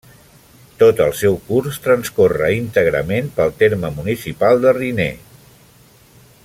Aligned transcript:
Tot 0.83 1.01
el 1.07 1.11
seu 1.17 1.35
curs 1.49 1.77
transcorre 1.83 2.49
íntegrament 2.61 3.31
pel 3.37 3.55
terme 3.63 3.95
municipal 3.99 4.65
de 4.65 4.75
Riner. 4.83 5.11